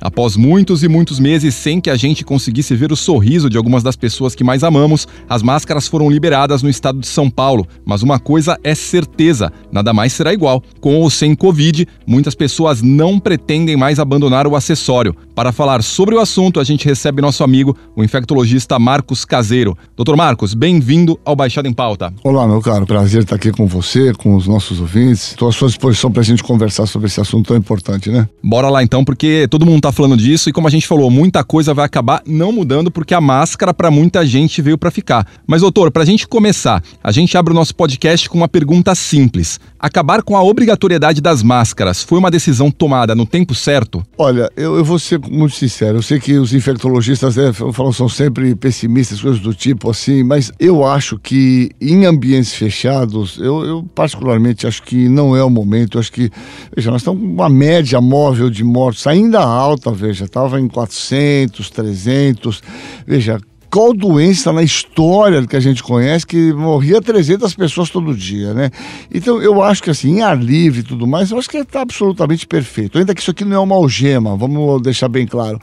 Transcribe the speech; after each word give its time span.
Após 0.00 0.36
muitos 0.36 0.82
e 0.82 0.88
muitos 0.88 1.18
meses 1.18 1.54
sem 1.54 1.80
que 1.80 1.90
a 1.90 1.96
gente 1.96 2.24
conseguisse 2.24 2.74
ver 2.74 2.92
o 2.92 2.96
sorriso 2.96 3.50
de 3.50 3.56
algumas 3.56 3.82
das 3.82 3.96
pessoas 3.96 4.34
que 4.34 4.44
mais 4.44 4.62
amamos, 4.62 5.08
as 5.28 5.42
máscaras 5.42 5.88
foram 5.88 6.10
liberadas 6.10 6.62
no 6.62 6.68
estado 6.68 7.00
de 7.00 7.06
São 7.06 7.28
Paulo. 7.28 7.66
Mas 7.84 8.02
uma 8.02 8.18
coisa 8.18 8.58
é 8.62 8.74
certeza: 8.74 9.52
nada 9.72 9.92
mais 9.92 10.12
será 10.12 10.32
igual. 10.32 10.62
Com 10.80 10.96
ou 11.00 11.10
sem 11.10 11.34
Covid, 11.34 11.86
muitas 12.06 12.34
pessoas 12.34 12.82
não 12.82 13.18
pretendem 13.18 13.76
mais 13.76 13.98
abandonar 13.98 14.46
o 14.46 14.54
acessório. 14.54 15.14
Para 15.34 15.52
falar 15.52 15.82
sobre 15.82 16.14
o 16.14 16.20
assunto, 16.20 16.58
a 16.58 16.64
gente 16.64 16.84
recebe 16.84 17.22
nosso 17.22 17.44
amigo, 17.44 17.76
o 17.94 18.02
infectologista 18.02 18.78
Marcos 18.78 19.24
Caseiro. 19.24 19.76
Doutor 19.96 20.16
Marcos, 20.16 20.54
bem-vindo 20.54 21.18
ao 21.24 21.36
Baixada 21.36 21.68
em 21.68 21.72
Pauta. 21.72 22.12
Olá, 22.24 22.46
meu 22.46 22.60
caro. 22.60 22.86
Prazer 22.86 23.22
estar 23.22 23.36
aqui 23.36 23.52
com 23.52 23.66
você, 23.66 24.12
com 24.14 24.34
os 24.34 24.46
nossos 24.46 24.80
ouvintes. 24.80 25.30
Estou 25.30 25.48
à 25.48 25.52
sua 25.52 25.68
disposição 25.68 26.10
para 26.10 26.22
a 26.22 26.24
gente 26.24 26.42
conversar 26.42 26.86
sobre 26.86 27.06
esse 27.06 27.20
assunto 27.20 27.48
tão 27.48 27.56
importante, 27.56 28.10
né? 28.10 28.28
Bora 28.42 28.68
lá 28.68 28.82
então, 28.82 29.04
porque 29.04 29.46
todo 29.48 29.64
mundo 29.64 29.80
tá 29.82 29.87
falando 29.92 30.16
disso 30.16 30.48
e 30.48 30.52
como 30.52 30.66
a 30.66 30.70
gente 30.70 30.86
falou, 30.86 31.10
muita 31.10 31.44
coisa 31.44 31.74
vai 31.74 31.84
acabar 31.84 32.22
não 32.26 32.52
mudando 32.52 32.90
porque 32.90 33.14
a 33.14 33.20
máscara 33.20 33.72
para 33.74 33.90
muita 33.90 34.26
gente 34.26 34.60
veio 34.62 34.78
para 34.78 34.90
ficar. 34.90 35.26
Mas 35.46 35.60
doutor, 35.60 35.90
pra 35.90 36.04
gente 36.04 36.26
começar, 36.26 36.82
a 37.02 37.12
gente 37.12 37.36
abre 37.36 37.52
o 37.52 37.56
nosso 37.56 37.74
podcast 37.74 38.28
com 38.28 38.38
uma 38.38 38.48
pergunta 38.48 38.94
simples. 38.94 39.60
Acabar 39.78 40.22
com 40.22 40.36
a 40.36 40.42
obrigatoriedade 40.42 41.20
das 41.20 41.42
máscaras 41.42 42.02
foi 42.02 42.18
uma 42.18 42.30
decisão 42.30 42.70
tomada 42.70 43.14
no 43.14 43.26
tempo 43.26 43.54
certo? 43.54 44.02
Olha, 44.16 44.50
eu, 44.56 44.76
eu 44.76 44.84
vou 44.84 44.98
ser 44.98 45.18
muito 45.18 45.54
sincero. 45.54 45.98
Eu 45.98 46.02
sei 46.02 46.18
que 46.18 46.38
os 46.38 46.52
infectologistas 46.52 47.36
né, 47.36 47.52
falam 47.52 47.92
são 47.92 48.08
sempre 48.08 48.54
pessimistas, 48.54 49.20
coisas 49.20 49.40
do 49.40 49.54
tipo 49.54 49.90
assim, 49.90 50.22
mas 50.22 50.52
eu 50.58 50.84
acho 50.84 51.18
que 51.18 51.70
em 51.80 52.06
ambientes 52.06 52.54
fechados, 52.54 53.38
eu, 53.38 53.64
eu 53.64 53.84
particularmente 53.94 54.66
acho 54.66 54.82
que 54.82 55.08
não 55.08 55.36
é 55.36 55.42
o 55.42 55.50
momento. 55.50 55.96
Eu 55.96 56.00
acho 56.00 56.12
que, 56.12 56.30
veja, 56.74 56.90
nós 56.90 57.02
estamos 57.02 57.20
com 57.20 57.28
uma 57.28 57.48
média 57.48 58.00
móvel 58.00 58.50
de 58.50 58.64
mortos 58.64 59.06
ainda 59.06 59.40
alta, 59.40 59.77
veja, 59.92 60.24
estava 60.24 60.60
em 60.60 60.68
400, 60.68 61.70
300. 61.70 62.62
Veja, 63.06 63.40
qual 63.70 63.92
doença 63.92 64.52
na 64.52 64.62
história 64.62 65.46
que 65.46 65.56
a 65.56 65.60
gente 65.60 65.82
conhece 65.82 66.26
que 66.26 66.52
morria 66.52 67.00
300 67.00 67.54
pessoas 67.54 67.90
todo 67.90 68.14
dia, 68.14 68.54
né? 68.54 68.70
Então 69.12 69.40
eu 69.42 69.62
acho 69.62 69.82
que 69.82 69.90
assim, 69.90 70.16
em 70.16 70.22
ar 70.22 70.38
livre 70.38 70.80
e 70.80 70.82
tudo 70.82 71.06
mais, 71.06 71.30
eu 71.30 71.38
acho 71.38 71.48
que 71.48 71.58
está 71.58 71.82
absolutamente 71.82 72.46
perfeito. 72.46 72.98
Ainda 72.98 73.14
que 73.14 73.20
isso 73.20 73.30
aqui 73.30 73.44
não 73.44 73.56
é 73.56 73.60
uma 73.60 73.74
algema, 73.74 74.36
vamos 74.36 74.82
deixar 74.82 75.08
bem 75.08 75.26
claro. 75.26 75.60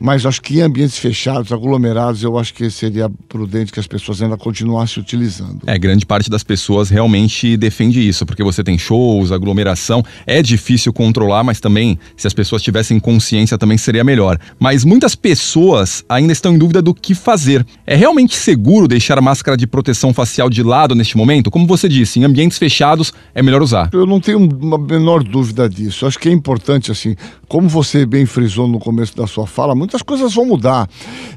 Mas 0.00 0.26
acho 0.26 0.40
que 0.40 0.58
em 0.58 0.62
ambientes 0.62 0.98
fechados, 0.98 1.52
aglomerados, 1.52 2.22
eu 2.22 2.38
acho 2.38 2.54
que 2.54 2.70
seria 2.70 3.10
prudente 3.28 3.72
que 3.72 3.78
as 3.78 3.86
pessoas 3.86 4.20
ainda 4.22 4.36
continuassem 4.36 5.02
utilizando. 5.02 5.60
É, 5.66 5.78
grande 5.78 6.04
parte 6.04 6.30
das 6.30 6.42
pessoas 6.42 6.88
realmente 6.88 7.56
defende 7.56 8.06
isso, 8.06 8.26
porque 8.26 8.42
você 8.42 8.64
tem 8.64 8.78
shows, 8.78 9.30
aglomeração, 9.30 10.02
é 10.26 10.42
difícil 10.42 10.92
controlar, 10.92 11.44
mas 11.44 11.60
também, 11.60 11.98
se 12.16 12.26
as 12.26 12.34
pessoas 12.34 12.62
tivessem 12.62 12.98
consciência, 12.98 13.58
também 13.58 13.78
seria 13.78 14.02
melhor. 14.02 14.38
Mas 14.58 14.84
muitas 14.84 15.14
pessoas 15.14 16.04
ainda 16.08 16.32
estão 16.32 16.54
em 16.54 16.58
dúvida 16.58 16.80
do 16.80 16.94
que 16.94 17.14
fazer. 17.14 17.41
É 17.86 17.96
realmente 17.96 18.36
seguro 18.36 18.86
deixar 18.86 19.18
a 19.18 19.22
máscara 19.22 19.56
de 19.56 19.66
proteção 19.66 20.12
facial 20.14 20.48
de 20.48 20.62
lado 20.62 20.94
neste 20.94 21.16
momento? 21.16 21.50
Como 21.50 21.66
você 21.66 21.88
disse, 21.88 22.20
em 22.20 22.24
ambientes 22.24 22.58
fechados 22.58 23.12
é 23.34 23.42
melhor 23.42 23.62
usar. 23.62 23.90
Eu 23.92 24.06
não 24.06 24.20
tenho 24.20 24.38
uma 24.38 24.78
menor 24.78 25.22
dúvida 25.22 25.68
disso. 25.68 26.06
Acho 26.06 26.18
que 26.18 26.28
é 26.28 26.32
importante, 26.32 26.90
assim, 26.90 27.16
como 27.48 27.68
você 27.68 28.06
bem 28.06 28.24
frisou 28.24 28.66
no 28.68 28.78
começo 28.78 29.16
da 29.16 29.26
sua 29.26 29.46
fala, 29.46 29.74
muitas 29.74 30.02
coisas 30.02 30.34
vão 30.34 30.46
mudar. 30.46 30.88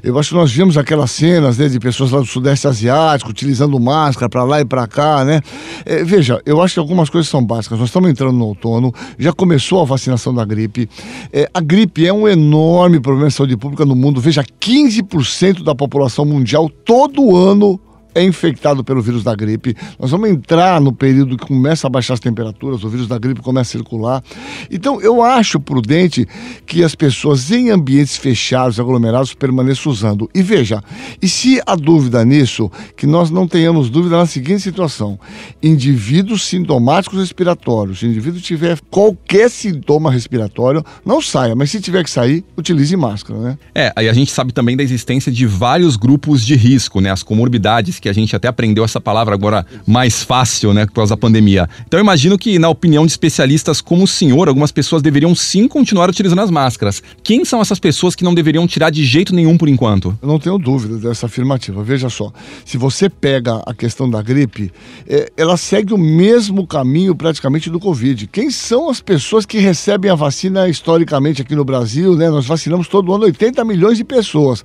Eu 0.02 0.18
acho 0.18 0.30
que 0.30 0.34
nós 0.34 0.50
vimos 0.52 0.78
aquelas 0.78 1.10
cenas 1.10 1.58
né, 1.58 1.68
de 1.68 1.78
pessoas 1.78 2.10
lá 2.10 2.20
do 2.20 2.26
Sudeste 2.26 2.66
Asiático 2.66 3.30
utilizando 3.30 3.78
máscara 3.78 4.28
para 4.28 4.44
lá 4.44 4.60
e 4.60 4.64
para 4.64 4.86
cá, 4.86 5.24
né? 5.24 5.40
É, 5.84 6.02
veja, 6.04 6.40
eu 6.46 6.62
acho 6.62 6.74
que 6.74 6.80
algumas 6.80 7.10
coisas 7.10 7.28
são 7.28 7.44
básicas. 7.44 7.78
Nós 7.78 7.88
estamos 7.88 8.08
entrando 8.08 8.32
no 8.32 8.46
outono, 8.46 8.94
já 9.18 9.32
começou 9.32 9.82
a 9.82 9.84
vacinação 9.84 10.32
da 10.32 10.44
gripe. 10.44 10.88
É, 11.32 11.48
a 11.52 11.60
gripe 11.60 12.06
é 12.06 12.12
um 12.12 12.26
enorme 12.28 13.00
problema 13.00 13.28
de 13.28 13.34
saúde 13.34 13.56
pública 13.56 13.84
no 13.84 13.96
mundo. 13.96 14.20
Veja, 14.20 14.44
15% 14.60 15.62
da 15.62 15.74
população 15.74 15.95
mundial 16.24 16.68
todo 16.84 17.36
ano 17.36 17.80
é 18.16 18.22
infectado 18.22 18.82
pelo 18.82 19.02
vírus 19.02 19.22
da 19.22 19.34
gripe. 19.34 19.76
Nós 19.98 20.10
vamos 20.10 20.30
entrar 20.30 20.80
no 20.80 20.90
período 20.90 21.36
que 21.36 21.46
começa 21.46 21.86
a 21.86 21.90
baixar 21.90 22.14
as 22.14 22.20
temperaturas, 22.20 22.82
o 22.82 22.88
vírus 22.88 23.06
da 23.06 23.18
gripe 23.18 23.42
começa 23.42 23.70
a 23.70 23.72
circular. 23.72 24.24
Então, 24.70 25.00
eu 25.02 25.22
acho 25.22 25.60
prudente 25.60 26.26
que 26.64 26.82
as 26.82 26.94
pessoas 26.94 27.50
em 27.50 27.70
ambientes 27.70 28.16
fechados, 28.16 28.80
aglomerados, 28.80 29.34
permaneçam 29.34 29.92
usando. 29.92 30.30
E 30.34 30.42
veja, 30.42 30.82
e 31.20 31.28
se 31.28 31.60
a 31.66 31.76
dúvida 31.76 32.24
nisso, 32.24 32.70
que 32.96 33.06
nós 33.06 33.30
não 33.30 33.46
tenhamos 33.46 33.90
dúvida 33.90 34.16
na 34.16 34.24
seguinte 34.24 34.62
situação: 34.62 35.20
indivíduos 35.62 36.42
sintomáticos 36.44 37.18
respiratórios, 37.18 37.98
se 37.98 38.06
o 38.06 38.08
indivíduo 38.08 38.40
tiver 38.40 38.80
qualquer 38.90 39.50
sintoma 39.50 40.10
respiratório, 40.10 40.82
não 41.04 41.20
saia, 41.20 41.54
mas 41.54 41.70
se 41.70 41.80
tiver 41.80 42.02
que 42.02 42.10
sair, 42.10 42.42
utilize 42.56 42.96
máscara, 42.96 43.38
né? 43.38 43.58
É, 43.74 43.92
aí 43.94 44.08
a 44.08 44.12
gente 44.14 44.30
sabe 44.30 44.52
também 44.52 44.74
da 44.74 44.82
existência 44.82 45.30
de 45.30 45.46
vários 45.46 45.96
grupos 45.96 46.44
de 46.44 46.56
risco, 46.56 47.00
né? 47.00 47.10
As 47.10 47.22
comorbidades, 47.22 48.00
que 48.00 48.05
a 48.08 48.12
gente 48.12 48.34
até 48.34 48.48
aprendeu 48.48 48.84
essa 48.84 49.00
palavra 49.00 49.34
agora 49.34 49.66
mais 49.86 50.22
fácil, 50.22 50.72
né? 50.72 50.86
Por 50.86 50.92
causa 50.92 51.14
da 51.14 51.16
pandemia. 51.16 51.68
Então 51.86 51.98
eu 51.98 52.04
imagino 52.04 52.38
que, 52.38 52.58
na 52.58 52.68
opinião 52.68 53.04
de 53.06 53.12
especialistas 53.12 53.80
como 53.80 54.04
o 54.04 54.06
senhor, 54.06 54.48
algumas 54.48 54.72
pessoas 54.72 55.02
deveriam 55.02 55.34
sim 55.34 55.68
continuar 55.68 56.08
utilizando 56.08 56.40
as 56.40 56.50
máscaras. 56.50 57.02
Quem 57.22 57.44
são 57.44 57.60
essas 57.60 57.78
pessoas 57.78 58.14
que 58.14 58.24
não 58.24 58.34
deveriam 58.34 58.66
tirar 58.66 58.90
de 58.90 59.04
jeito 59.04 59.34
nenhum 59.34 59.56
por 59.56 59.68
enquanto? 59.68 60.16
Eu 60.20 60.28
não 60.28 60.38
tenho 60.38 60.58
dúvida 60.58 60.96
dessa 60.98 61.26
afirmativa. 61.26 61.82
Veja 61.82 62.08
só, 62.08 62.32
se 62.64 62.76
você 62.76 63.08
pega 63.08 63.62
a 63.66 63.74
questão 63.74 64.08
da 64.08 64.22
gripe, 64.22 64.72
é, 65.08 65.30
ela 65.36 65.56
segue 65.56 65.92
o 65.92 65.98
mesmo 65.98 66.66
caminho 66.66 67.14
praticamente 67.14 67.70
do 67.70 67.78
Covid. 67.78 68.26
Quem 68.26 68.50
são 68.50 68.88
as 68.88 69.00
pessoas 69.00 69.46
que 69.46 69.58
recebem 69.58 70.10
a 70.10 70.14
vacina 70.14 70.68
historicamente 70.68 71.42
aqui 71.42 71.54
no 71.54 71.64
Brasil? 71.64 72.16
Né? 72.16 72.28
Nós 72.30 72.46
vacinamos 72.46 72.88
todo 72.88 73.12
ano 73.12 73.24
80 73.24 73.64
milhões 73.64 73.98
de 73.98 74.04
pessoas. 74.04 74.64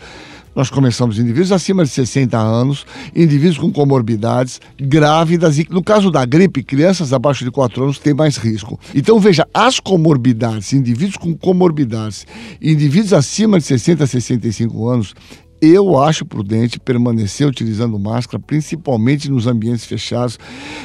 Nós 0.56 0.70
começamos 0.70 1.18
indivíduos 1.18 1.52
acima 1.52 1.84
de 1.84 1.90
60 1.90 2.38
anos, 2.38 2.86
indivíduos 3.16 3.58
com 3.58 3.72
comorbidades, 3.72 4.60
grávidas 4.80 5.58
e, 5.58 5.68
no 5.70 5.82
caso 5.82 6.12
da 6.12 6.26
gripe, 6.26 6.64
crianças 6.64 7.14
abaixo 7.14 7.46
de 7.46 7.52
4 7.52 7.84
anos 7.84 8.00
têm 8.00 8.14
mais 8.14 8.36
risco. 8.38 8.80
Então, 8.94 9.20
veja, 9.20 9.48
as 9.54 9.80
comorbidades, 9.80 10.74
indivíduos 10.74 11.16
com 11.16 11.34
comorbidades, 11.34 12.28
indivíduos 12.62 13.14
acima 13.14 13.60
de 13.60 13.66
60 13.66 14.04
a 14.04 14.08
65 14.08 14.88
anos, 14.90 15.16
eu 15.62 15.98
acho 16.02 16.26
prudente 16.26 16.80
permanecer 16.80 17.48
utilizando 17.48 17.98
máscara, 18.00 18.42
principalmente 18.46 19.30
nos 19.30 19.46
ambientes 19.46 19.86
fechados. 19.86 20.40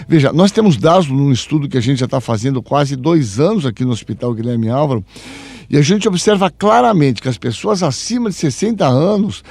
Veja, 0.06 0.32
nós 0.32 0.52
temos 0.52 0.76
dados 0.76 1.08
num 1.08 1.32
estudo 1.32 1.66
que 1.66 1.78
a 1.78 1.80
gente 1.80 1.98
já 1.98 2.04
está 2.04 2.20
fazendo 2.20 2.62
quase 2.62 2.94
dois 2.94 3.40
anos 3.40 3.64
aqui 3.64 3.84
no 3.84 3.92
Hospital 3.92 4.34
Guilherme 4.34 4.68
Álvaro, 4.68 5.02
e 5.68 5.76
a 5.76 5.82
gente 5.82 6.08
observa 6.08 6.50
claramente 6.50 7.20
que 7.20 7.28
as 7.28 7.38
pessoas 7.38 7.82
acima 7.82 8.30
de 8.30 8.36
60 8.36 8.86
anos, 8.86 9.42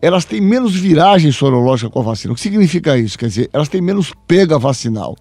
elas 0.00 0.24
têm 0.24 0.40
menos 0.40 0.74
viragem 0.74 1.32
sorológica 1.32 1.90
com 1.90 2.00
a 2.00 2.04
vacina. 2.04 2.32
O 2.32 2.36
que 2.36 2.42
significa 2.42 2.96
isso? 2.96 3.18
Quer 3.18 3.28
dizer, 3.28 3.50
elas 3.52 3.68
têm 3.68 3.80
menos 3.80 4.12
pega 4.26 4.58
vacinal. 4.58 5.16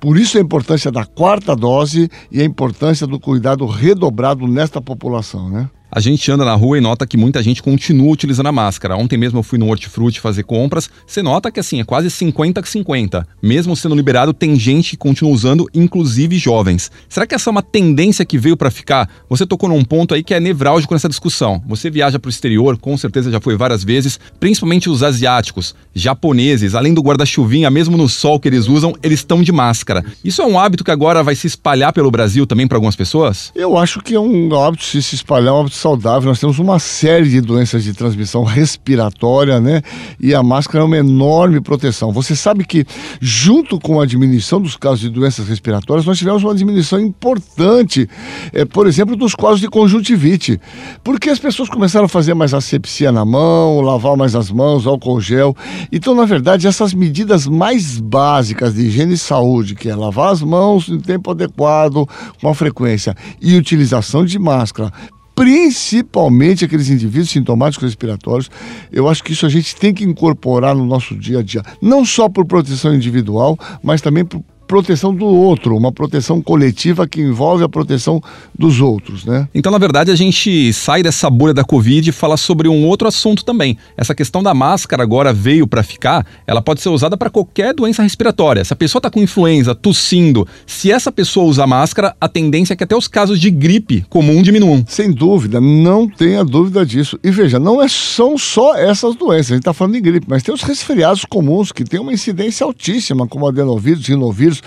Por 0.00 0.16
isso 0.16 0.38
a 0.38 0.40
importância 0.40 0.90
da 0.90 1.04
quarta 1.04 1.54
dose 1.54 2.08
e 2.30 2.40
a 2.40 2.44
importância 2.44 3.06
do 3.06 3.20
cuidado 3.20 3.66
redobrado 3.66 4.46
nesta 4.46 4.80
população, 4.80 5.48
né? 5.48 5.68
A 5.90 6.00
gente 6.00 6.30
anda 6.30 6.44
na 6.44 6.54
rua 6.54 6.76
e 6.76 6.82
nota 6.82 7.06
que 7.06 7.16
muita 7.16 7.42
gente 7.42 7.62
continua 7.62 8.12
utilizando 8.12 8.46
a 8.46 8.52
máscara. 8.52 8.94
Ontem 8.94 9.16
mesmo 9.16 9.38
eu 9.38 9.42
fui 9.42 9.58
no 9.58 9.66
Hortifruti 9.66 10.20
fazer 10.20 10.42
compras. 10.42 10.90
Você 11.06 11.22
nota 11.22 11.50
que 11.50 11.58
assim, 11.58 11.80
é 11.80 11.84
quase 11.84 12.10
50 12.10 12.60
que 12.60 12.68
50. 12.68 13.26
Mesmo 13.42 13.74
sendo 13.74 13.94
liberado, 13.94 14.34
tem 14.34 14.54
gente 14.58 14.90
que 14.90 14.96
continua 14.98 15.32
usando, 15.32 15.66
inclusive 15.72 16.36
jovens. 16.36 16.90
Será 17.08 17.26
que 17.26 17.34
essa 17.34 17.48
é 17.48 17.52
uma 17.52 17.62
tendência 17.62 18.22
que 18.26 18.36
veio 18.36 18.54
para 18.54 18.70
ficar? 18.70 19.08
Você 19.30 19.46
tocou 19.46 19.66
num 19.66 19.82
ponto 19.82 20.12
aí 20.12 20.22
que 20.22 20.34
é 20.34 20.40
nevrálgico 20.40 20.92
nessa 20.92 21.08
discussão. 21.08 21.62
Você 21.66 21.88
viaja 21.88 22.18
para 22.18 22.28
o 22.28 22.30
exterior, 22.30 22.76
com 22.76 22.94
certeza 22.98 23.30
já 23.30 23.40
foi 23.40 23.56
várias 23.56 23.82
vezes, 23.82 24.20
principalmente 24.38 24.90
os 24.90 25.02
asiáticos, 25.02 25.74
japoneses, 25.94 26.74
além 26.74 26.92
do 26.92 27.00
guarda-chuvinha, 27.00 27.70
mesmo 27.70 27.96
no 27.96 28.10
sol 28.10 28.38
que 28.38 28.46
eles 28.46 28.68
usam, 28.68 28.94
eles 29.02 29.20
estão 29.20 29.42
de 29.42 29.52
máscara. 29.52 30.04
Isso 30.22 30.42
é 30.42 30.46
um 30.46 30.58
hábito 30.58 30.84
que 30.84 30.90
agora 30.90 31.22
vai 31.22 31.34
se 31.34 31.46
espalhar 31.46 31.94
pelo 31.94 32.10
Brasil 32.10 32.46
também 32.46 32.68
para 32.68 32.76
algumas 32.76 32.94
pessoas? 32.94 33.50
Eu 33.54 33.78
acho 33.78 34.02
que 34.02 34.14
é 34.14 34.20
um 34.20 34.54
hábito, 34.54 34.84
se 34.84 35.02
se 35.02 35.14
espalhar, 35.14 35.54
um 35.54 35.60
hábito 35.60 35.77
saudável. 35.78 36.28
Nós 36.28 36.40
temos 36.40 36.58
uma 36.58 36.78
série 36.78 37.28
de 37.28 37.40
doenças 37.40 37.84
de 37.84 37.94
transmissão 37.94 38.42
respiratória, 38.42 39.60
né? 39.60 39.82
E 40.20 40.34
a 40.34 40.42
máscara 40.42 40.82
é 40.82 40.86
uma 40.86 40.96
enorme 40.96 41.60
proteção. 41.60 42.12
Você 42.12 42.34
sabe 42.34 42.64
que, 42.64 42.84
junto 43.20 43.78
com 43.78 44.00
a 44.00 44.06
diminuição 44.06 44.60
dos 44.60 44.76
casos 44.76 45.00
de 45.00 45.08
doenças 45.08 45.48
respiratórias, 45.48 46.04
nós 46.04 46.18
tivemos 46.18 46.42
uma 46.42 46.54
diminuição 46.54 47.00
importante, 47.00 48.08
é, 48.52 48.64
por 48.64 48.86
exemplo, 48.86 49.16
dos 49.16 49.34
casos 49.34 49.60
de 49.60 49.68
conjuntivite. 49.68 50.60
Porque 51.02 51.30
as 51.30 51.38
pessoas 51.38 51.68
começaram 51.68 52.06
a 52.06 52.08
fazer 52.08 52.34
mais 52.34 52.52
asepsia 52.52 53.12
na 53.12 53.24
mão, 53.24 53.80
lavar 53.80 54.16
mais 54.16 54.34
as 54.34 54.50
mãos, 54.50 54.86
álcool 54.86 55.20
gel. 55.20 55.56
Então, 55.92 56.14
na 56.14 56.24
verdade, 56.24 56.66
essas 56.66 56.92
medidas 56.92 57.46
mais 57.46 57.98
básicas 58.00 58.74
de 58.74 58.82
higiene 58.82 59.14
e 59.14 59.18
saúde, 59.18 59.74
que 59.74 59.88
é 59.88 59.94
lavar 59.94 60.32
as 60.32 60.42
mãos 60.42 60.88
em 60.88 60.98
tempo 60.98 61.30
adequado, 61.30 62.08
com 62.40 62.48
a 62.48 62.54
frequência, 62.54 63.14
e 63.40 63.56
utilização 63.56 64.24
de 64.24 64.38
máscara, 64.38 64.92
principalmente 65.38 66.64
aqueles 66.64 66.90
indivíduos 66.90 67.30
sintomáticos 67.30 67.84
respiratórios. 67.84 68.50
Eu 68.90 69.08
acho 69.08 69.22
que 69.22 69.32
isso 69.32 69.46
a 69.46 69.48
gente 69.48 69.76
tem 69.76 69.94
que 69.94 70.02
incorporar 70.02 70.74
no 70.74 70.84
nosso 70.84 71.14
dia 71.14 71.38
a 71.38 71.42
dia, 71.42 71.62
não 71.80 72.04
só 72.04 72.28
por 72.28 72.44
proteção 72.44 72.92
individual, 72.92 73.56
mas 73.80 74.00
também 74.00 74.24
por 74.24 74.42
proteção 74.68 75.14
do 75.14 75.24
outro, 75.24 75.74
uma 75.74 75.90
proteção 75.90 76.42
coletiva 76.42 77.08
que 77.08 77.22
envolve 77.22 77.64
a 77.64 77.68
proteção 77.68 78.22
dos 78.56 78.80
outros, 78.82 79.24
né? 79.24 79.48
Então, 79.54 79.72
na 79.72 79.78
verdade, 79.78 80.10
a 80.10 80.14
gente 80.14 80.72
sai 80.74 81.02
dessa 81.02 81.30
bolha 81.30 81.54
da 81.54 81.64
Covid 81.64 82.10
e 82.10 82.12
fala 82.12 82.36
sobre 82.36 82.68
um 82.68 82.84
outro 82.86 83.08
assunto 83.08 83.44
também. 83.44 83.78
Essa 83.96 84.14
questão 84.14 84.42
da 84.42 84.52
máscara 84.52 85.02
agora 85.02 85.32
veio 85.32 85.66
para 85.66 85.82
ficar, 85.82 86.26
ela 86.46 86.60
pode 86.60 86.82
ser 86.82 86.90
usada 86.90 87.16
para 87.16 87.30
qualquer 87.30 87.72
doença 87.72 88.02
respiratória. 88.02 88.62
Se 88.62 88.72
a 88.74 88.76
pessoa 88.76 89.00
está 89.00 89.10
com 89.10 89.20
influenza, 89.20 89.74
tossindo, 89.74 90.46
se 90.66 90.92
essa 90.92 91.10
pessoa 91.10 91.46
usar 91.46 91.66
máscara, 91.66 92.14
a 92.20 92.28
tendência 92.28 92.74
é 92.74 92.76
que 92.76 92.84
até 92.84 92.94
os 92.94 93.08
casos 93.08 93.40
de 93.40 93.50
gripe 93.50 94.04
comum 94.10 94.42
diminuam. 94.42 94.84
Sem 94.86 95.10
dúvida, 95.10 95.60
não 95.62 96.06
tenha 96.06 96.44
dúvida 96.44 96.84
disso. 96.84 97.18
E 97.24 97.30
veja, 97.30 97.58
não 97.58 97.80
é, 97.80 97.88
são 97.88 98.36
só 98.36 98.76
essas 98.76 99.16
doenças, 99.16 99.52
a 99.52 99.54
gente 99.54 99.62
está 99.62 99.72
falando 99.72 99.94
de 99.94 100.00
gripe, 100.02 100.26
mas 100.28 100.42
tem 100.42 100.54
os 100.54 100.62
resfriados 100.62 101.24
comuns 101.24 101.72
que 101.72 101.84
têm 101.84 101.98
uma 101.98 102.12
incidência 102.12 102.64
altíssima, 102.64 103.26
como 103.26 103.48
adenovírus, 103.48 104.06
rinovírus, 104.06 104.57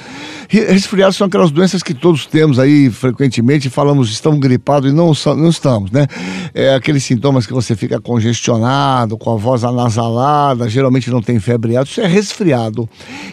Resfriados 0.47 1.15
são 1.15 1.27
aquelas 1.27 1.49
doenças 1.49 1.81
que 1.81 1.93
todos 1.93 2.25
temos 2.25 2.59
aí 2.59 2.89
frequentemente, 2.89 3.69
falamos 3.69 4.11
estamos 4.11 4.39
gripados 4.39 4.91
e 4.91 4.93
não, 4.93 5.13
não 5.35 5.49
estamos, 5.49 5.91
né? 5.91 6.07
É 6.53 6.75
aqueles 6.75 7.03
sintomas 7.03 7.47
que 7.47 7.53
você 7.53 7.75
fica 7.75 8.01
congestionado, 8.01 9.17
com 9.17 9.31
a 9.31 9.38
voz 9.38 9.63
anasalada, 9.63 10.67
geralmente 10.67 11.09
não 11.09 11.21
tem 11.21 11.39
febre 11.39 11.77
alta, 11.77 11.89
isso 11.89 12.01
é 12.01 12.07
resfriado. 12.07 12.89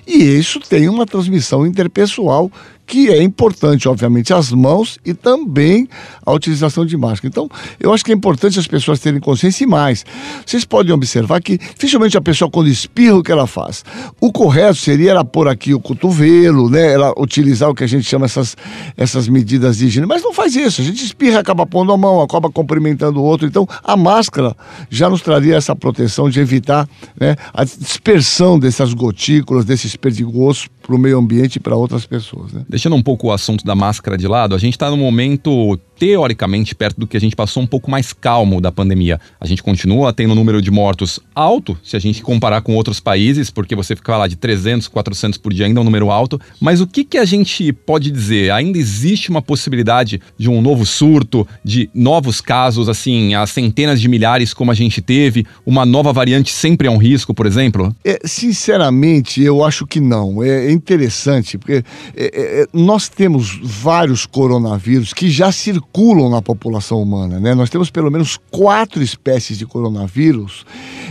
E 0.07 0.17
isso 0.17 0.61
tem 0.61 0.89
uma 0.89 1.05
transmissão 1.05 1.67
interpessoal 1.67 2.51
que 2.89 3.11
é 3.11 3.23
importante, 3.23 3.87
obviamente, 3.87 4.33
as 4.33 4.51
mãos 4.51 4.99
e 5.05 5.13
também 5.13 5.87
a 6.25 6.33
utilização 6.33 6.87
de 6.87 6.97
máscara. 6.97 7.29
Então, 7.29 7.47
eu 7.79 7.93
acho 7.93 8.03
que 8.03 8.11
é 8.11 8.15
importante 8.15 8.59
as 8.59 8.67
pessoas 8.67 8.99
terem 8.99 9.21
consciência 9.21 9.63
e 9.63 9.67
mais. 9.67 10.07
Vocês 10.45 10.65
podem 10.65 10.91
observar 10.91 11.43
que, 11.43 11.59
dificilmente 11.59 12.17
a 12.17 12.21
pessoa, 12.23 12.51
quando 12.51 12.69
espirra, 12.69 13.17
o 13.17 13.23
que 13.23 13.31
ela 13.31 13.47
faz? 13.47 13.85
O 14.19 14.33
correto 14.33 14.77
seria 14.77 15.11
ela 15.11 15.25
pôr 15.25 15.49
aqui 15.49 15.75
o 15.75 15.81
cotovelo, 15.81 16.71
né? 16.71 16.95
Ela 16.95 17.13
utilizar 17.19 17.69
o 17.69 17.75
que 17.75 17.85
a 17.85 17.87
gente 17.87 18.05
chama 18.05 18.25
essas, 18.25 18.57
essas 18.97 19.29
medidas 19.29 19.77
de 19.77 19.87
higiene, 19.87 20.07
mas 20.07 20.23
não 20.23 20.33
faz 20.33 20.57
isso. 20.57 20.81
A 20.81 20.85
gente 20.85 21.05
espirra, 21.05 21.41
acaba 21.41 21.67
pondo 21.67 21.93
a 21.93 21.97
mão, 21.97 22.23
acaba 22.23 22.51
cumprimentando 22.51 23.21
o 23.21 23.23
outro. 23.23 23.47
Então, 23.47 23.69
a 23.85 23.99
máscara 23.99 24.57
já 24.89 25.11
nos 25.11 25.21
traria 25.21 25.57
essa 25.57 25.77
proteção 25.77 26.31
de 26.31 26.41
evitar 26.41 26.89
né, 27.21 27.37
a 27.53 27.65
dispersão 27.65 28.59
dessas 28.59 28.95
gotículas, 28.95 29.67
desses 29.67 29.95
perdigosos 29.95 30.69
para 30.89 30.97
o 30.97 30.99
meio 30.99 31.19
ambiente 31.19 31.57
e 31.57 31.61
para 31.61 31.77
outras 31.77 32.07
pessoas. 32.07 32.51
Né? 32.51 32.65
Deixando 32.79 32.95
um 32.95 33.03
pouco 33.03 33.27
o 33.27 33.33
assunto 33.33 33.65
da 33.65 33.75
máscara 33.75 34.17
de 34.17 34.29
lado, 34.29 34.55
a 34.55 34.59
gente 34.59 34.75
está 34.75 34.89
num 34.89 34.97
momento 34.97 35.77
teoricamente 35.99 36.75
perto 36.75 37.01
do 37.01 37.07
que 37.07 37.17
a 37.17 37.21
gente 37.21 37.35
passou 37.35 37.63
um 37.63 37.67
pouco 37.67 37.91
mais 37.91 38.13
calmo 38.13 38.61
da 38.61 38.71
pandemia. 38.71 39.21
A 39.41 39.47
gente 39.47 39.63
continua 39.63 40.13
tendo 40.13 40.33
um 40.33 40.37
número 40.37 40.63
de 40.63 40.71
mortos 40.71 41.19
alto, 41.35 41.77
se 41.83 41.97
a 41.97 41.99
gente 41.99 42.23
comparar 42.23 42.61
com 42.61 42.75
outros 42.75 43.01
países, 43.01 43.51
porque 43.51 43.75
você 43.75 43.97
fica 43.97 44.17
lá 44.17 44.29
de 44.29 44.37
300, 44.37 44.87
400 44.89 45.39
por 45.39 45.53
dia 45.53 45.67
ainda 45.67 45.81
é 45.81 45.83
um 45.83 45.85
número 45.85 46.11
alto. 46.11 46.41
Mas 46.61 46.81
o 46.81 46.87
que, 46.87 47.05
que 47.05 47.19
a 47.19 47.25
gente 47.25 47.73
pode 47.73 48.11
dizer? 48.11 48.53
Ainda 48.53 48.79
existe 48.79 49.31
uma 49.31 49.43
possibilidade 49.43 50.21
de 50.39 50.49
um 50.49 50.63
novo 50.63 50.87
surto, 50.87 51.47
de 51.65 51.91
novos 51.93 52.41
casos, 52.41 52.89
assim, 52.89 53.35
a 53.35 53.47
centenas 53.47 54.01
de 54.01 54.09
milhares 54.09 54.55
como 54.55 54.71
a 54.71 54.75
gente 54.75 55.01
teve? 55.01 55.47
Uma 55.67 55.85
nova 55.85 56.13
variante 56.13 56.53
sempre 56.53 56.87
é 56.87 56.91
um 56.91 56.99
risco, 56.99 57.35
por 57.35 57.47
exemplo? 57.47 57.95
É, 58.05 58.21
sinceramente, 58.25 59.43
eu 59.43 59.65
acho 59.65 59.87
que 59.87 60.01
não. 60.01 60.43
É 60.43 60.71
interessante, 60.71 61.59
porque 61.59 61.85
é, 62.17 62.63
é, 62.63 62.67
nós 62.73 63.09
temos 63.09 63.59
vários 63.63 64.27
coronavírus 64.27 65.13
que 65.13 65.29
já 65.29 65.51
circulam 65.51 65.88
circulam 65.99 66.31
na 66.31 66.41
população 66.41 67.03
humana. 67.03 67.41
Né? 67.41 67.55
Nós 67.55 67.71
temos 67.71 67.91
pelo 67.91 68.11
menos 68.11 68.39
quatro 68.51 69.03
espécies 69.03 69.59
de 69.59 69.67
coronavírus 69.67 70.65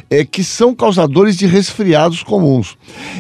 é, 0.10 0.24
que 0.24 0.44
são 0.44 0.74
causadores 0.74 1.36
de 1.36 1.46
resfriados 1.46 2.24
comuns. 2.24 2.78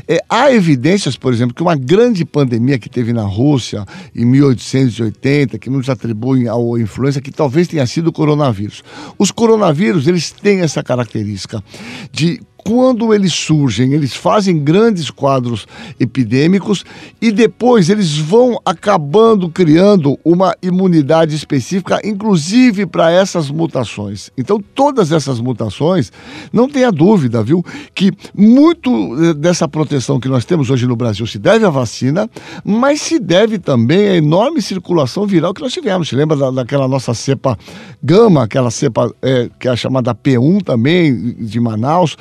É, 0.08 0.20
há 0.30 0.52
evidências, 0.52 1.18
por 1.18 1.34
exemplo, 1.34 1.54
que 1.54 1.62
uma 1.62 1.76
grande 1.76 2.24
pandemia 2.24 2.80
que 2.80 2.90
teve 2.90 3.12
na 3.12 3.24
Rússia 3.24 3.86
em 4.16 4.26
1880, 4.26 5.60
que 5.60 5.70
nos 5.70 5.90
atribuem 5.90 6.48
ao 6.48 6.78
influenza, 6.78 7.22
que 7.22 7.32
talvez 7.32 7.68
tenha 7.68 7.86
sido 7.86 8.08
o 8.08 8.14
coronavírus. 8.14 8.84
Os 9.18 9.32
coronavírus, 9.32 10.08
eles 10.08 10.32
têm 10.32 10.62
essa 10.62 10.82
característica 10.82 11.64
de 12.12 12.40
quando 12.68 13.14
eles 13.14 13.32
surgem, 13.32 13.94
eles 13.94 14.14
fazem 14.14 14.62
grandes 14.62 15.10
quadros 15.10 15.66
epidêmicos 15.98 16.84
e 17.22 17.32
depois 17.32 17.90
eles 17.90 18.18
vão 18.18 18.60
acabando 18.66 19.48
criando 19.48 20.20
uma 20.22 20.54
imunidade 20.62 21.34
específica, 21.34 22.02
inclusive 22.04 22.86
para 22.86 23.10
essas 23.10 23.50
mutações. 23.50 24.32
Então, 24.38 24.62
todas 24.76 25.14
essas 25.14 25.40
mutações, 25.40 26.12
não 26.52 26.68
tenha 26.68 26.92
dúvida, 26.92 27.42
viu, 27.42 27.64
que 27.96 28.12
muito 28.36 28.92
eh, 29.24 29.34
dessa 29.34 29.66
proteção 29.66 30.20
que 30.20 30.28
nós 30.28 30.44
temos 30.44 30.70
hoje 30.70 30.86
no 30.86 30.98
Brasil 30.98 31.26
se 31.26 31.40
deve 31.40 31.64
à 31.64 31.70
vacina, 31.70 32.30
mas 32.66 33.00
se 33.00 33.18
deve 33.18 33.60
também 33.60 34.10
à 34.10 34.16
enorme 34.18 34.62
circulação 34.62 35.26
viral 35.26 35.54
que 35.54 35.62
nós 35.62 35.72
tivemos. 35.72 36.10
Você 36.10 36.18
lembra 36.18 36.36
da, 36.36 36.52
daquela 36.52 36.86
nossa 36.86 37.14
cepa 37.14 37.58
gama, 38.04 38.44
aquela 38.44 38.70
cepa 38.70 39.10
é, 39.22 39.50
que 39.58 39.70
é 39.70 39.76
chamada 39.78 40.14
P1 40.14 40.64
também, 40.66 41.34
de 41.40 41.62
Manaus? 41.62 42.18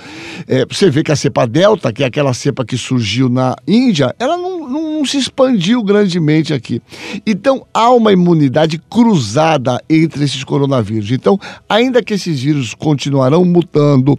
É, 0.47 0.65
você 0.67 0.91
vê 0.91 1.03
que 1.03 1.13
a 1.13 1.17
cepa 1.17 1.47
delta, 1.47 1.93
que 1.93 2.03
é 2.03 2.07
aquela 2.07 2.35
cepa 2.35 2.65
que 2.65 2.77
surgiu 2.77 3.29
na 3.29 3.57
Índia, 3.67 4.15
ela 4.19 4.37
não, 4.37 4.69
não, 4.69 4.99
não 4.99 5.05
se 5.05 5.19
expandiu 5.19 5.83
grandemente 5.83 6.53
aqui. 6.53 6.81
Então 7.27 7.67
há 7.73 7.91
uma 7.91 8.13
imunidade 8.13 8.81
cruzada 8.91 9.83
entre 9.89 10.25
esses 10.25 10.43
coronavírus. 10.45 11.11
Então, 11.11 11.39
ainda 11.69 12.03
que 12.03 12.15
esses 12.15 12.43
vírus 12.43 12.75
continuarão 12.75 13.45
mutando, 13.45 14.19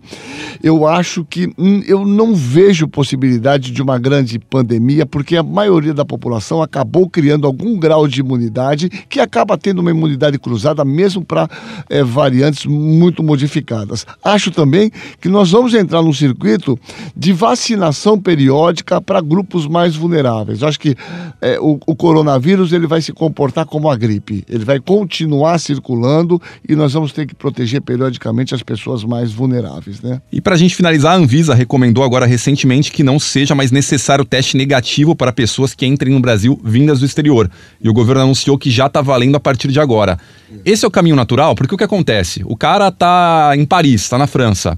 eu 0.64 0.88
acho 0.88 1.25
que 1.25 1.52
hum, 1.58 1.81
eu 1.86 2.06
não 2.06 2.36
vejo 2.36 2.88
possibilidade 2.88 3.72
de 3.72 3.81
uma 3.81 3.98
grande 3.98 4.40
pandemia, 4.40 5.06
porque 5.06 5.36
a 5.36 5.44
maioria 5.44 5.94
da 5.94 6.06
população 6.06 6.62
acabou 6.62 7.10
criando 7.10 7.46
algum 7.48 7.78
grau 7.78 8.08
de 8.08 8.19
imunidade 8.19 8.90
que 8.90 9.19
acaba 9.19 9.58
tendo 9.58 9.80
uma 9.80 9.92
imunidade 9.92 10.38
cruzada 10.40 10.84
mesmo 10.86 11.24
para 11.24 11.50
é, 11.90 12.04
variantes 12.04 12.66
muito 12.66 13.24
modificadas. 13.24 14.06
Acho 14.24 14.52
também 14.52 14.92
que 15.19 15.30
nós 15.30 15.52
vamos 15.52 15.74
entrar 15.74 15.97
num 16.02 16.14
circuito 16.14 16.80
de 17.16 17.34
vacinação 17.34 18.20
periódica 18.20 19.02
para 19.02 19.22
grupos 19.22 19.68
mais 19.68 19.96
vulneráveis. 19.96 20.62
Eu 20.62 20.68
acho 20.68 20.80
que 20.80 20.96
é, 21.42 21.60
o, 21.60 21.80
o, 21.86 21.96
coronavírus 21.96 22.74
ele 22.74 22.88
vai 22.88 23.02
se 23.02 23.12
comportar 23.14 23.66
como 23.66 23.90
a 23.90 23.96
gripe. 23.96 24.44
Ele 24.50 24.66
vai 24.66 24.80
continuar 24.80 25.60
circulando 25.60 26.42
e 26.68 26.76
nós 26.76 26.94
vamos 26.94 27.12
ter 27.12 27.26
que 27.26 27.36
proteger 27.36 27.81
periodicamente 27.81 28.54
as 28.54 28.64
pessoas 28.64 29.04
mais 29.04 29.31
vulneráveis, 29.31 30.02
né? 30.02 30.21
E 30.31 30.42
para 30.42 30.56
a 30.56 30.57
gente 30.57 30.76
finalizar, 30.76 31.14
a 31.14 31.18
Anvisa 31.18 31.54
recomendou 31.54 32.04
agora 32.04 32.26
recentemente 32.26 32.92
que 32.92 33.04
não 33.04 33.19
seja 33.19 33.56
mais 33.56 33.71
necessário 33.71 34.26
teste 34.26 34.57
negativo 34.57 35.16
para 35.16 35.31
pessoas 35.31 35.74
que 35.74 35.86
entrem 35.86 36.14
no 36.14 36.19
Brasil 36.19 36.60
vindas 36.64 37.00
do 37.00 37.06
exterior. 37.06 37.50
E 37.81 37.90
o 37.90 37.94
governo 37.94 38.24
anunciou 38.24 38.57
que 38.57 38.69
já 38.71 38.88
está 38.88 39.02
valendo 39.02 39.36
a 39.36 39.40
partir 39.40 39.69
de 39.69 39.80
agora. 39.80 40.18
Esse 40.64 40.86
é 40.86 40.88
o 40.88 40.92
caminho 40.92 41.16
natural, 41.16 41.56
porque 41.56 41.76
o 41.76 41.78
que 41.78 41.83
acontece? 41.83 42.42
O 42.45 42.56
cara 42.56 42.88
está 42.88 43.54
em 43.56 43.66
Paris, 43.66 44.04
está 44.04 44.18
na 44.18 44.28
França. 44.28 44.78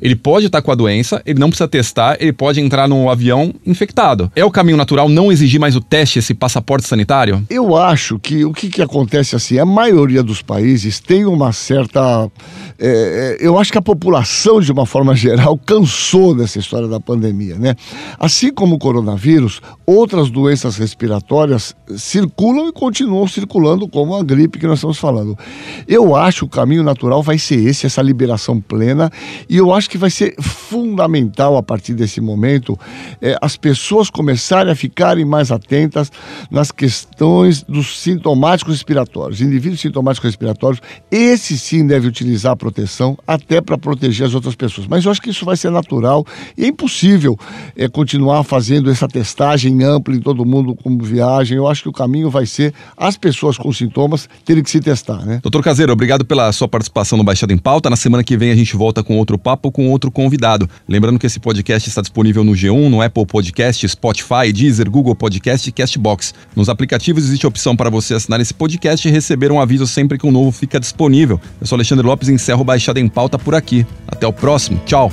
Ele 0.00 0.16
pode 0.16 0.46
estar 0.46 0.60
com 0.62 0.72
a 0.72 0.74
doença, 0.74 1.22
ele 1.24 1.38
não 1.38 1.48
precisa 1.48 1.68
testar, 1.68 2.16
ele 2.20 2.32
pode 2.32 2.60
entrar 2.60 2.88
no 2.88 3.08
avião 3.08 3.54
infectado. 3.64 4.30
É 4.34 4.44
o 4.44 4.50
caminho 4.50 4.76
natural 4.76 5.08
não 5.08 5.30
exigir 5.32 5.60
mais 5.60 5.76
o 5.76 5.80
teste, 5.80 6.18
esse 6.18 6.34
passaporte 6.34 6.86
sanitário? 6.86 7.44
Eu 7.48 7.76
acho 7.76 8.18
que 8.18 8.44
o 8.44 8.52
que, 8.52 8.68
que 8.68 8.82
acontece 8.82 9.36
assim, 9.36 9.58
a 9.58 9.64
maioria 9.64 10.22
dos 10.22 10.42
países 10.42 11.00
tem 11.00 11.24
uma 11.24 11.52
certa. 11.52 12.30
É 12.78 13.36
eu 13.40 13.58
acho 13.58 13.72
que 13.72 13.78
a 13.78 13.82
população, 13.82 14.60
de 14.60 14.72
uma 14.72 14.86
forma 14.86 15.14
geral, 15.14 15.58
cansou 15.58 16.34
dessa 16.34 16.58
história 16.58 16.88
da 16.88 17.00
pandemia, 17.00 17.56
né? 17.56 17.74
Assim 18.18 18.52
como 18.52 18.76
o 18.76 18.78
coronavírus, 18.78 19.60
outras 19.86 20.30
doenças 20.30 20.76
respiratórias 20.76 21.74
circulam 21.96 22.68
e 22.68 22.72
continuam 22.72 23.26
circulando, 23.26 23.88
como 23.88 24.14
a 24.14 24.22
gripe 24.22 24.58
que 24.58 24.66
nós 24.66 24.78
estamos 24.78 24.98
falando. 24.98 25.38
Eu 25.86 26.14
acho 26.14 26.40
que 26.40 26.44
o 26.44 26.48
caminho 26.48 26.82
natural 26.82 27.22
vai 27.22 27.38
ser 27.38 27.56
esse, 27.64 27.86
essa 27.86 28.02
liberação 28.02 28.60
plena, 28.60 29.10
e 29.48 29.56
eu 29.56 29.72
acho 29.72 29.85
acho 29.86 29.90
que 29.90 29.98
vai 29.98 30.10
ser 30.10 30.34
fundamental 30.42 31.56
a 31.56 31.62
partir 31.62 31.94
desse 31.94 32.20
momento 32.20 32.78
é, 33.22 33.36
as 33.40 33.56
pessoas 33.56 34.10
começarem 34.10 34.72
a 34.72 34.74
ficarem 34.74 35.24
mais 35.24 35.52
atentas 35.52 36.10
nas 36.50 36.72
questões 36.72 37.62
dos 37.62 38.00
sintomáticos 38.00 38.74
respiratórios. 38.74 39.40
Indivíduos 39.40 39.80
sintomáticos 39.80 40.28
respiratórios, 40.28 40.82
esse 41.08 41.56
sim 41.56 41.86
deve 41.86 42.08
utilizar 42.08 42.52
a 42.52 42.56
proteção 42.56 43.16
até 43.26 43.60
para 43.60 43.78
proteger 43.78 44.26
as 44.26 44.34
outras 44.34 44.56
pessoas. 44.56 44.88
Mas 44.88 45.04
eu 45.04 45.10
acho 45.10 45.22
que 45.22 45.30
isso 45.30 45.44
vai 45.44 45.56
ser 45.56 45.70
natural 45.70 46.26
e 46.58 46.64
é 46.64 46.68
impossível 46.68 47.38
é, 47.76 47.88
continuar 47.88 48.42
fazendo 48.42 48.90
essa 48.90 49.06
testagem 49.06 49.84
ampla 49.84 50.16
em 50.16 50.20
todo 50.20 50.44
mundo 50.44 50.74
como 50.74 50.98
viagem. 51.04 51.56
Eu 51.56 51.68
acho 51.68 51.84
que 51.84 51.88
o 51.88 51.92
caminho 51.92 52.28
vai 52.28 52.44
ser 52.44 52.74
as 52.96 53.16
pessoas 53.16 53.56
com 53.56 53.72
sintomas 53.72 54.28
terem 54.44 54.64
que 54.64 54.70
se 54.70 54.80
testar, 54.80 55.24
né? 55.24 55.38
Doutor 55.42 55.62
Caseiro, 55.62 55.92
obrigado 55.92 56.24
pela 56.24 56.50
sua 56.50 56.66
participação 56.66 57.16
no 57.16 57.22
Baixada 57.22 57.52
em 57.52 57.58
Pauta. 57.58 57.88
Na 57.88 57.96
semana 57.96 58.24
que 58.24 58.36
vem 58.36 58.50
a 58.50 58.56
gente 58.56 58.74
volta 58.76 59.04
com 59.04 59.16
outro 59.16 59.38
papo 59.38 59.70
com 59.76 59.90
outro 59.90 60.10
convidado. 60.10 60.66
Lembrando 60.88 61.18
que 61.18 61.26
esse 61.26 61.38
podcast 61.38 61.86
está 61.86 62.00
disponível 62.00 62.42
no 62.42 62.52
G1, 62.52 62.88
no 62.88 63.02
Apple 63.02 63.26
Podcast, 63.26 63.86
Spotify, 63.86 64.50
Deezer, 64.50 64.90
Google 64.90 65.14
Podcast 65.14 65.68
e 65.68 65.72
Castbox. 65.72 66.32
Nos 66.56 66.70
aplicativos 66.70 67.24
existe 67.24 67.44
a 67.44 67.48
opção 67.50 67.76
para 67.76 67.90
você 67.90 68.14
assinar 68.14 68.40
esse 68.40 68.54
podcast 68.54 69.06
e 69.06 69.10
receber 69.10 69.52
um 69.52 69.60
aviso 69.60 69.86
sempre 69.86 70.16
que 70.16 70.26
um 70.26 70.30
novo 70.30 70.50
fica 70.50 70.80
disponível. 70.80 71.38
Eu 71.60 71.66
sou 71.66 71.76
Alexandre 71.76 72.06
Lopes 72.06 72.30
e 72.30 72.32
encerro 72.32 72.62
o 72.62 72.64
Baixada 72.64 72.98
em 72.98 73.06
Pauta 73.06 73.38
por 73.38 73.54
aqui. 73.54 73.84
Até 74.08 74.26
o 74.26 74.32
próximo. 74.32 74.80
Tchau. 74.86 75.12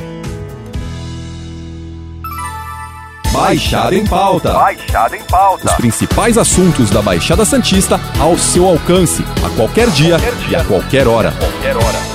Baixada 3.33 3.93
em 3.93 4.05
Pauta. 4.05 4.53
Baixada 4.53 5.17
em 5.17 5.23
Pauta. 5.23 5.65
Os 5.65 5.73
principais 5.73 6.37
assuntos 6.37 6.89
da 6.89 7.01
Baixada 7.01 7.43
Santista 7.43 7.99
ao 8.17 8.37
seu 8.37 8.65
alcance, 8.65 9.25
a 9.43 9.49
qualquer 9.57 9.89
dia, 9.89 10.19
qualquer 10.19 10.35
dia. 10.35 10.49
e 10.51 10.55
a 10.55 10.63
qualquer 10.63 11.07
hora. 11.07 11.31
Qualquer 11.31 11.75
hora. 11.75 12.12